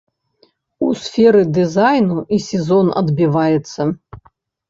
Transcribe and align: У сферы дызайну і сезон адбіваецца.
У 0.85 0.87
сферы 1.01 1.43
дызайну 1.57 2.17
і 2.37 2.41
сезон 2.47 2.89
адбіваецца. 3.01 3.81